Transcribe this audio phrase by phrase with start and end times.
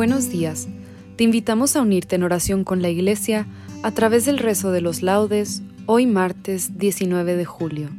[0.00, 0.66] Buenos días.
[1.16, 3.46] Te invitamos a unirte en oración con la Iglesia
[3.82, 7.90] a través del rezo de los laudes hoy martes 19 de julio.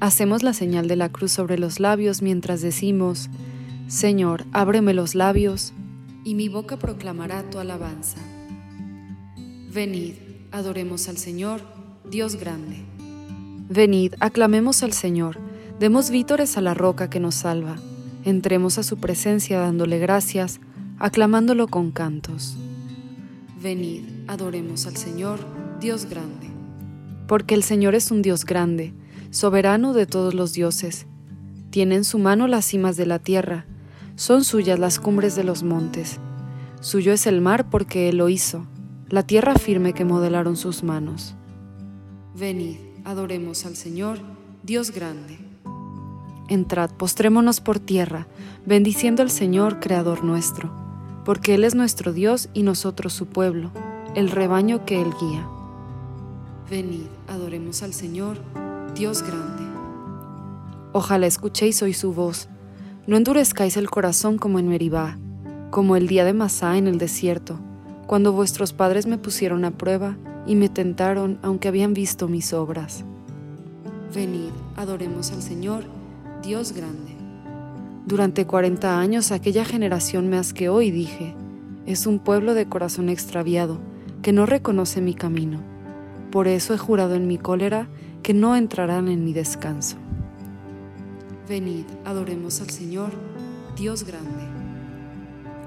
[0.00, 3.28] Hacemos la señal de la cruz sobre los labios mientras decimos,
[3.86, 5.74] Señor, ábreme los labios,
[6.24, 8.16] y mi boca proclamará tu alabanza.
[9.70, 10.14] Venid,
[10.52, 11.60] adoremos al Señor,
[12.10, 12.78] Dios grande.
[13.68, 15.36] Venid, aclamemos al Señor,
[15.78, 17.76] demos vítores a la roca que nos salva
[18.28, 20.60] entremos a su presencia dándole gracias,
[20.98, 22.56] aclamándolo con cantos.
[23.62, 25.40] Venid, adoremos al Señor,
[25.80, 26.48] Dios grande.
[27.26, 28.92] Porque el Señor es un Dios grande,
[29.30, 31.06] soberano de todos los dioses.
[31.70, 33.66] Tiene en su mano las cimas de la tierra,
[34.16, 36.18] son suyas las cumbres de los montes.
[36.80, 38.66] Suyo es el mar porque Él lo hizo,
[39.08, 41.34] la tierra firme que modelaron sus manos.
[42.34, 44.18] Venid, adoremos al Señor,
[44.62, 45.47] Dios grande.
[46.48, 48.26] Entrad, postrémonos por tierra,
[48.64, 50.70] bendiciendo al Señor, Creador nuestro,
[51.26, 53.70] porque Él es nuestro Dios y nosotros su pueblo,
[54.14, 55.46] el rebaño que Él guía.
[56.70, 58.38] Venid, adoremos al Señor,
[58.94, 59.62] Dios grande.
[60.92, 62.48] Ojalá escuchéis hoy su voz,
[63.06, 65.18] no endurezcáis el corazón como en Meribá,
[65.70, 67.58] como el día de Masá en el desierto,
[68.06, 70.16] cuando vuestros padres me pusieron a prueba
[70.46, 73.04] y me tentaron aunque habían visto mis obras.
[74.14, 75.84] Venid, adoremos al Señor,
[76.42, 77.16] Dios grande.
[78.06, 81.34] Durante cuarenta años aquella generación me asqueó y dije,
[81.84, 83.78] es un pueblo de corazón extraviado,
[84.22, 85.60] que no reconoce mi camino.
[86.30, 87.88] Por eso he jurado en mi cólera
[88.22, 89.96] que no entrarán en mi descanso.
[91.48, 93.10] Venid, adoremos al Señor,
[93.76, 94.44] Dios grande.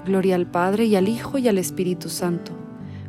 [0.06, 2.52] Gloria al Padre y al Hijo y al Espíritu Santo,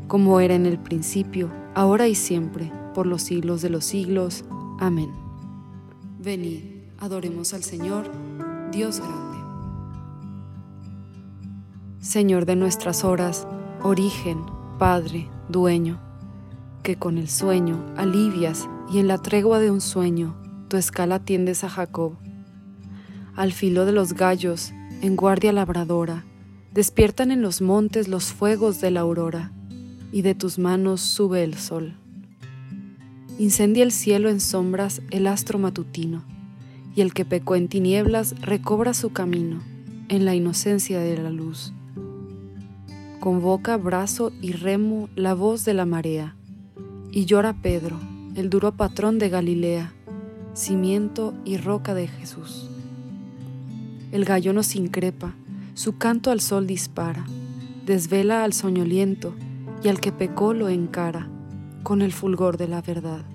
[0.07, 4.43] como era en el principio, ahora y siempre, por los siglos de los siglos.
[4.79, 5.09] Amén.
[6.19, 6.72] Venid
[7.03, 8.09] Adoremos al Señor,
[8.71, 9.37] Dios grande.
[11.99, 13.45] Señor de nuestras horas,
[13.81, 14.41] origen,
[14.79, 15.99] Padre, dueño,
[16.81, 20.37] que con el sueño alivias y en la tregua de un sueño
[20.69, 22.13] tu escala tiendes a Jacob.
[23.35, 24.71] Al filo de los gallos,
[25.01, 26.23] en guardia labradora,
[26.71, 29.51] despiertan en los montes los fuegos de la aurora,
[30.13, 31.97] y de tus manos sube el sol.
[33.39, 36.31] Incendia el cielo en sombras el astro matutino
[36.95, 39.61] y el que pecó en tinieblas recobra su camino
[40.09, 41.73] en la inocencia de la luz.
[43.19, 46.35] Convoca brazo y remo la voz de la marea,
[47.11, 47.99] y llora Pedro,
[48.35, 49.93] el duro patrón de Galilea,
[50.53, 52.69] cimiento y roca de Jesús.
[54.11, 55.33] El gallo nos increpa,
[55.73, 57.25] su canto al sol dispara,
[57.85, 59.33] desvela al soñoliento
[59.83, 61.27] y al que pecó lo encara
[61.81, 63.25] con el fulgor de la verdad.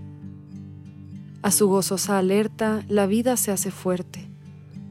[1.40, 4.28] A su gozosa alerta la vida se hace fuerte,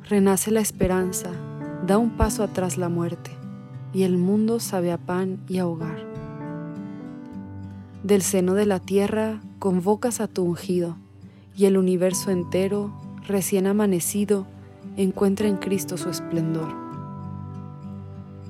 [0.08, 1.32] renace la esperanza,
[1.86, 3.32] da un paso atrás la muerte,
[3.94, 6.08] y el mundo sabe a pan y a hogar.
[8.02, 10.96] Del seno de la tierra convocas a tu ungido,
[11.54, 12.94] y el universo entero,
[13.28, 14.48] recién amanecido,
[14.96, 16.74] encuentra en Cristo su esplendor.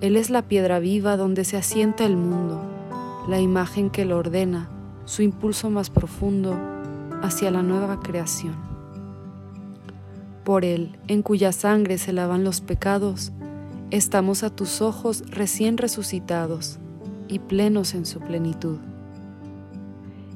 [0.02, 2.62] Él es la piedra viva donde se asienta el mundo,
[3.28, 4.70] la imagen que lo ordena,
[5.06, 6.77] su impulso más profundo,
[7.22, 8.56] hacia la nueva creación.
[10.44, 13.32] Por Él, en cuya sangre se lavan los pecados,
[13.92, 16.80] estamos a tus ojos recién resucitados,
[17.28, 18.78] y plenos en su plenitud.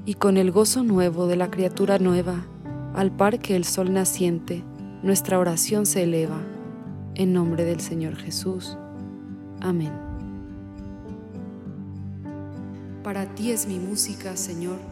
[0.06, 2.46] Y con el gozo nuevo de la criatura nueva,
[2.94, 4.64] al par que el sol naciente,
[5.04, 6.40] nuestra oración se eleva.
[7.16, 8.78] En nombre del Señor Jesús.
[9.60, 9.92] Amén.
[13.04, 14.91] Para ti es mi música, Señor.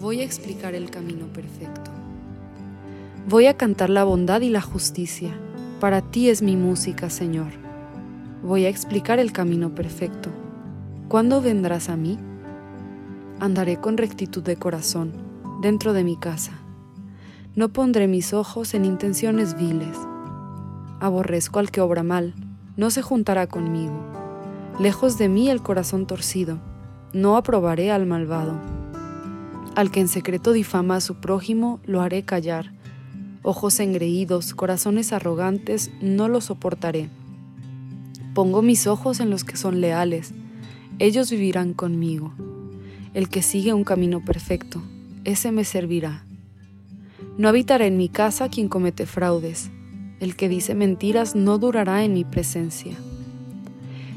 [0.00, 1.90] Voy a explicar el camino perfecto.
[3.28, 5.38] Voy a cantar la bondad y la justicia.
[5.78, 7.48] Para ti es mi música, Señor.
[8.42, 10.30] Voy a explicar el camino perfecto.
[11.08, 12.18] ¿Cuándo vendrás a mí?
[13.40, 15.12] Andaré con rectitud de corazón
[15.60, 16.52] dentro de mi casa.
[17.54, 19.98] No pondré mis ojos en intenciones viles.
[20.98, 22.32] Aborrezco al que obra mal,
[22.74, 24.00] no se juntará conmigo.
[24.78, 26.58] Lejos de mí el corazón torcido,
[27.12, 28.79] no aprobaré al malvado.
[29.76, 32.72] Al que en secreto difama a su prójimo, lo haré callar.
[33.42, 37.08] Ojos engreídos, corazones arrogantes, no lo soportaré.
[38.34, 40.34] Pongo mis ojos en los que son leales,
[40.98, 42.34] ellos vivirán conmigo.
[43.14, 44.82] El que sigue un camino perfecto,
[45.24, 46.24] ese me servirá.
[47.38, 49.70] No habitará en mi casa quien comete fraudes,
[50.20, 52.96] el que dice mentiras no durará en mi presencia.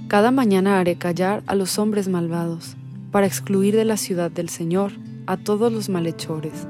[0.09, 2.75] Cada mañana haré callar a los hombres malvados,
[3.11, 4.91] para excluir de la ciudad del Señor
[5.27, 6.67] a todos los malhechores.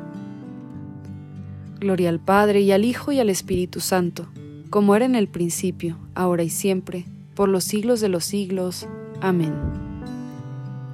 [1.80, 4.28] Gloria al Padre y al Hijo y al Espíritu Santo,
[4.70, 7.06] como era en el principio, ahora y siempre,
[7.36, 8.88] por los siglos de los siglos.
[9.22, 9.54] Amén.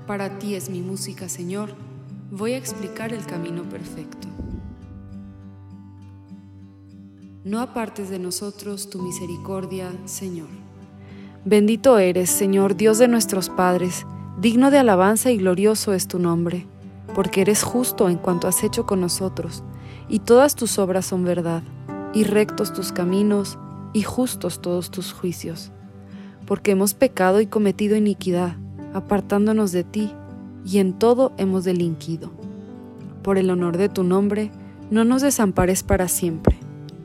[0.07, 1.69] Para ti es mi música, Señor,
[2.31, 4.27] voy a explicar el camino perfecto.
[7.44, 10.50] No apartes de nosotros tu misericordia, Señor.
[11.45, 14.06] Bendito eres, Señor, Dios de nuestros padres,
[14.39, 16.67] digno de alabanza y glorioso es tu nombre,
[17.19, 19.62] porque eres justo en cuanto has hecho con nosotros,
[20.07, 21.63] y todas tus obras son verdad,
[22.13, 23.60] y rectos tus caminos,
[23.92, 25.74] y justos todos tus juicios
[26.50, 28.56] porque hemos pecado y cometido iniquidad,
[28.95, 30.12] apartándonos de ti,
[30.66, 32.31] y en todo hemos delinquido.
[33.21, 34.50] Por el honor de tu nombre,
[34.89, 36.57] no nos desampares para siempre,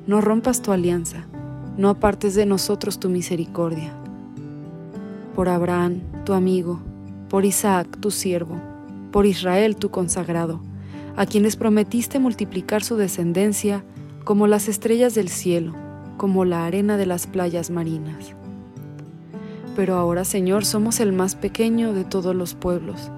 [0.06, 1.26] no rompas tu alianza,
[1.76, 3.92] no apartes de nosotros tu misericordia.
[5.34, 6.80] Por Abraham, tu amigo,
[7.28, 8.56] por Isaac, tu siervo,
[9.14, 10.60] por Israel, tu consagrado,
[11.14, 13.84] a quienes prometiste multiplicar su descendencia
[14.24, 15.72] como las estrellas del cielo,
[16.16, 18.34] como la arena de las playas marinas
[19.74, 23.10] pero ahora, Señor, somos el más pequeño de todos los pueblos.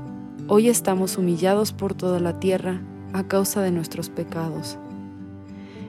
[0.49, 2.81] Hoy estamos humillados por toda la tierra
[3.13, 4.79] a causa de nuestros pecados.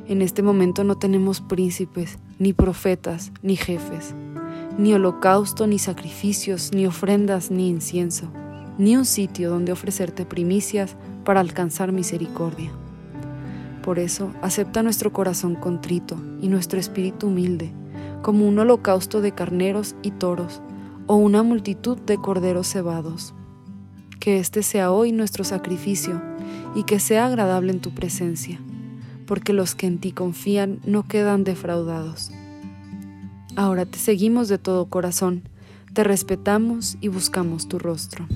[0.08, 4.16] En este momento no tenemos príncipes, ni profetas, ni jefes,
[4.78, 8.32] ni holocausto, ni sacrificios, ni ofrendas, ni incienso,
[8.78, 12.72] ni un sitio donde ofrecerte primicias para alcanzar misericordia.
[13.84, 17.72] Por eso, acepta nuestro corazón contrito y nuestro espíritu humilde
[18.22, 20.62] como un holocausto de carneros y toros,
[21.06, 23.34] o una multitud de corderos cebados.
[24.20, 26.22] Que este sea hoy nuestro sacrificio,
[26.76, 28.60] y que sea agradable en tu presencia,
[29.26, 32.32] porque los que en ti confían no quedan defraudados.
[33.56, 35.44] Ahora te seguimos de todo corazón,
[35.94, 38.28] te respetamos y buscamos tu rostro.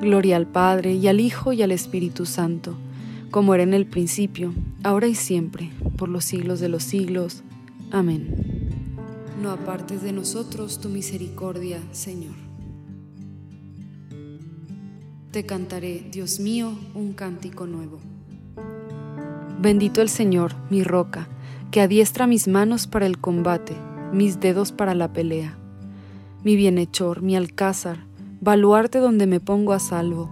[0.00, 2.76] Gloria al Padre y al Hijo y al Espíritu Santo,
[3.30, 4.52] como era en el principio,
[4.82, 7.42] ahora y siempre, por los siglos de los siglos.
[7.90, 8.46] Amén.
[9.42, 12.34] No apartes de nosotros tu misericordia, Señor.
[15.30, 17.98] Te cantaré, Dios mío, un cántico nuevo.
[19.60, 21.28] Bendito el Señor, mi roca,
[21.70, 23.74] que adiestra mis manos para el combate,
[24.12, 25.58] mis dedos para la pelea.
[26.44, 28.05] Mi bienhechor, mi alcázar,
[28.40, 30.28] baluarte donde me pongo a salvo,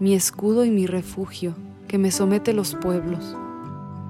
[0.00, 1.54] mi escudo y mi refugio,
[1.86, 3.36] que me somete los pueblos.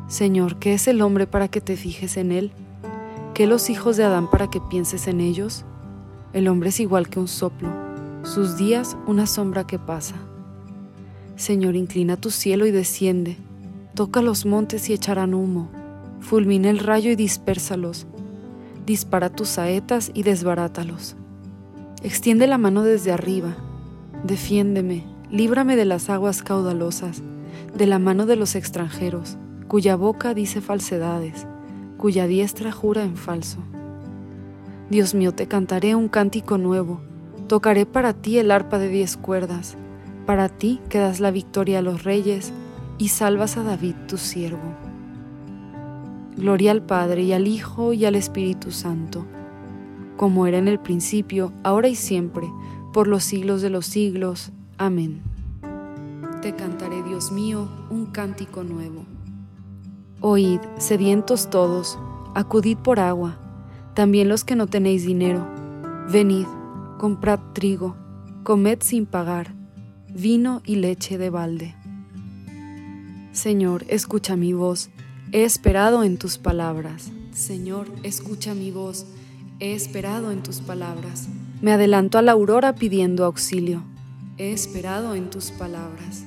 [0.06, 2.52] Señor, ¿qué es el hombre para que te fijes en él?
[3.34, 5.64] ¿Qué los hijos de Adán para que pienses en ellos?
[6.32, 7.68] El hombre es igual que un soplo,
[8.22, 10.14] sus días una sombra que pasa.
[11.36, 13.36] Señor, inclina tu cielo y desciende,
[13.94, 15.68] toca los montes y echarán humo,
[16.20, 18.06] fulmina el rayo y dispérsalos,
[18.86, 21.16] dispara tus saetas y desbarátalos.
[22.02, 23.56] Extiende la mano desde arriba,
[24.24, 27.22] defiéndeme, líbrame de las aguas caudalosas,
[27.74, 29.36] de la mano de los extranjeros,
[29.68, 31.46] cuya boca dice falsedades
[32.02, 33.58] cuya diestra jura en falso.
[34.90, 37.00] Dios mío, te cantaré un cántico nuevo,
[37.46, 39.76] tocaré para ti el arpa de diez cuerdas,
[40.26, 42.52] para ti que das la victoria a los reyes
[42.98, 44.74] y salvas a David tu siervo.
[46.36, 49.24] Gloria al Padre y al Hijo y al Espíritu Santo,
[50.22, 52.48] como era en el principio, ahora y siempre,
[52.92, 54.52] por los siglos de los siglos.
[54.78, 55.20] Amén.
[56.40, 59.04] Te cantaré, Dios mío, un cántico nuevo.
[60.20, 61.98] Oíd, sedientos todos,
[62.36, 63.36] acudid por agua,
[63.94, 65.44] también los que no tenéis dinero.
[66.08, 66.46] Venid,
[67.00, 67.96] comprad trigo,
[68.44, 69.52] comed sin pagar,
[70.08, 71.74] vino y leche de balde.
[73.32, 74.90] Señor, escucha mi voz,
[75.32, 77.10] he esperado en tus palabras.
[77.32, 79.04] Señor, escucha mi voz,
[79.62, 81.28] he esperado en tus palabras.
[81.60, 83.84] Me adelanto a la aurora pidiendo auxilio,
[84.36, 86.24] he esperado en tus palabras.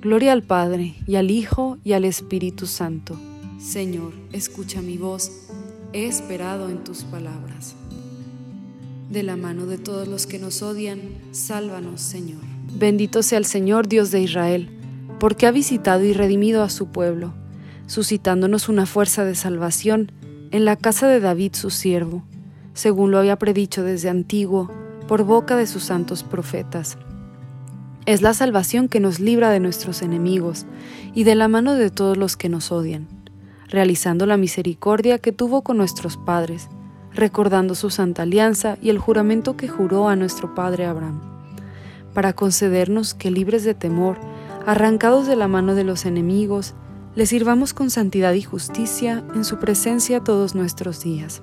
[0.00, 3.20] Gloria al Padre, y al Hijo, y al Espíritu Santo.
[3.60, 5.30] Señor, escucha mi voz,
[5.92, 7.74] he esperado en tus palabras.
[9.10, 11.00] De la mano de todos los que nos odian,
[11.32, 12.40] sálvanos, Señor.
[12.78, 14.70] Bendito sea el Señor Dios de Israel,
[15.20, 17.34] porque ha visitado y redimido a su pueblo,
[17.86, 20.12] suscitándonos una fuerza de salvación
[20.50, 22.24] en la casa de David su siervo,
[22.78, 24.70] según lo había predicho desde antiguo,
[25.08, 26.96] por boca de sus santos profetas.
[28.06, 30.64] Es la salvación que nos libra de nuestros enemigos
[31.12, 33.08] y de la mano de todos los que nos odian,
[33.66, 36.68] realizando la misericordia que tuvo con nuestros padres,
[37.12, 41.20] recordando su santa alianza y el juramento que juró a nuestro padre Abraham,
[42.14, 44.18] para concedernos que libres de temor,
[44.66, 46.74] arrancados de la mano de los enemigos,
[47.16, 51.42] le sirvamos con santidad y justicia en su presencia todos nuestros días.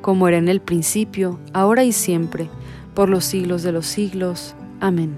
[0.00, 2.48] como era en el principio, ahora y siempre,
[2.94, 4.54] por los siglos de los siglos.
[4.80, 5.16] Amén.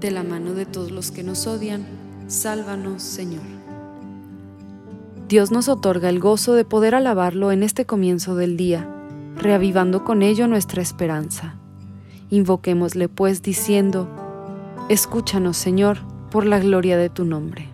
[0.00, 1.86] De la mano de todos los que nos odian,
[2.26, 3.42] sálvanos, Señor.
[5.28, 8.88] Dios nos otorga el gozo de poder alabarlo en este comienzo del día,
[9.36, 11.56] reavivando con ello nuestra esperanza.
[12.30, 14.08] Invoquémosle pues diciendo,
[14.88, 15.98] Escúchanos Señor,
[16.30, 17.68] por la gloria de tu nombre.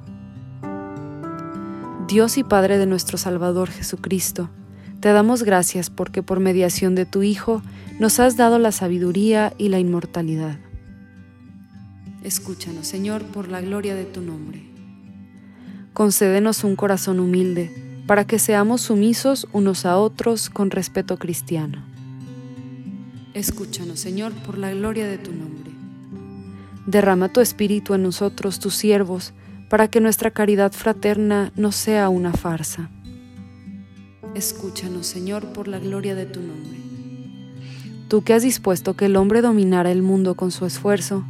[2.08, 4.48] Dios y Padre de nuestro Salvador Jesucristo,
[5.02, 7.60] te damos gracias porque por mediación de tu Hijo
[8.00, 10.56] nos has dado la sabiduría y la inmortalidad.
[12.24, 14.72] Escúchanos Señor, por la gloria de tu nombre
[15.92, 17.70] concédenos un corazón humilde,
[18.06, 21.84] para que seamos sumisos unos a otros con respeto cristiano.
[23.34, 25.70] Escúchanos, Señor, por la gloria de tu nombre.
[26.86, 29.32] Derrama tu espíritu en nosotros, tus siervos,
[29.70, 32.90] para que nuestra caridad fraterna no sea una farsa.
[34.34, 36.78] Escúchanos, Señor, por la gloria de tu nombre.
[38.08, 41.24] Tú que has dispuesto que el hombre dominara el mundo con su esfuerzo,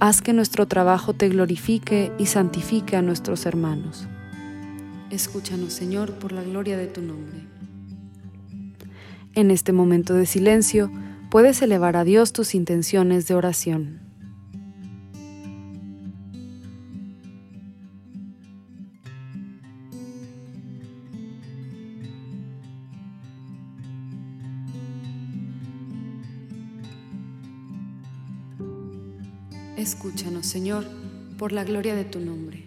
[0.00, 4.06] Haz que nuestro trabajo te glorifique y santifique a nuestros hermanos.
[5.10, 7.40] Escúchanos, Señor, por la gloria de tu nombre.
[9.34, 10.92] En este momento de silencio,
[11.30, 14.07] puedes elevar a Dios tus intenciones de oración.
[30.48, 30.86] Señor,
[31.36, 32.64] por la gloria de tu nombre.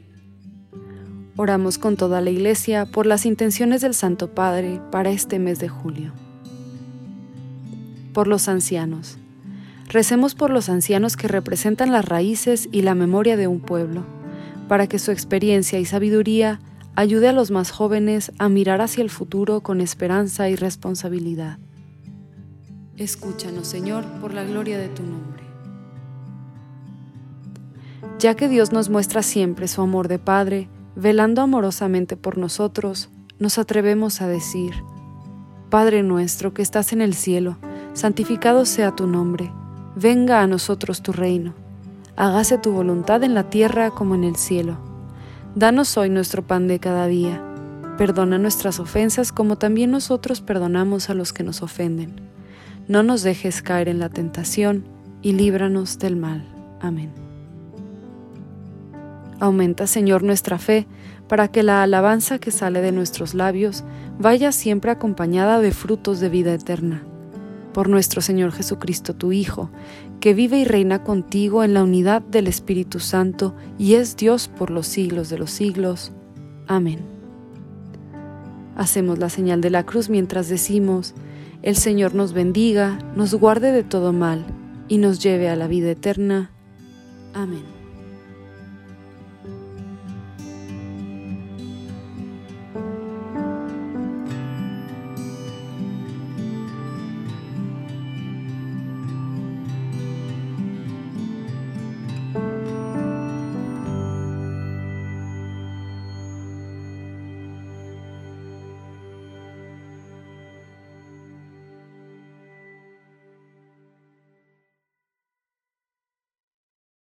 [1.35, 5.67] Oramos con toda la Iglesia por las intenciones del Santo Padre para este mes de
[5.67, 6.13] julio.
[8.13, 9.17] Por los ancianos.
[9.88, 14.03] Recemos por los ancianos que representan las raíces y la memoria de un pueblo,
[14.67, 16.59] para que su experiencia y sabiduría
[16.95, 21.57] ayude a los más jóvenes a mirar hacia el futuro con esperanza y responsabilidad.
[22.97, 25.40] Escúchanos, Señor, por la gloria de tu nombre
[28.22, 33.10] ya que Dios nos muestra siempre su amor de Padre, velando amorosamente por nosotros,
[33.40, 34.74] nos atrevemos a decir,
[35.72, 37.58] Padre nuestro que estás en el cielo,
[37.94, 39.51] santificado sea tu nombre,
[39.96, 41.56] venga a nosotros tu reino,
[42.16, 44.78] hágase tu voluntad en la tierra como en el cielo.
[45.56, 47.44] Danos hoy nuestro pan de cada día,
[47.98, 52.22] perdona nuestras ofensas como también nosotros perdonamos a los que nos ofenden.
[52.88, 54.86] No nos dejes caer en la tentación
[55.24, 56.48] y líbranos del mal.
[56.82, 57.30] Amén.
[59.41, 60.86] Aumenta, Señor, nuestra fe,
[61.27, 63.83] para que la alabanza que sale de nuestros labios
[64.19, 67.03] vaya siempre acompañada de frutos de vida eterna.
[67.74, 69.71] Por nuestro Señor Jesucristo, tu Hijo,
[70.19, 74.69] que vive y reina contigo en la unidad del Espíritu Santo y es Dios por
[74.69, 76.12] los siglos de los siglos.
[76.67, 77.00] Amén.
[78.75, 81.15] Hacemos la señal de la cruz mientras decimos,
[81.63, 84.45] el Señor nos bendiga, nos guarde de todo mal
[84.88, 86.51] y nos lleve a la vida eterna.
[87.33, 87.80] Amén.